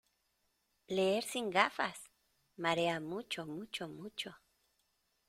[0.87, 2.09] ¡leer sin gafas!¡
[2.57, 4.35] marea mucho mucho mucho!